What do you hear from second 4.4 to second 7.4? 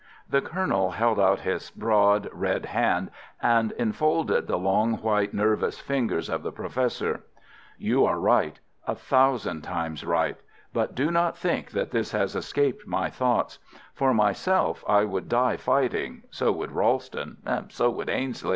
the long, white, nervous fingers of the Professor.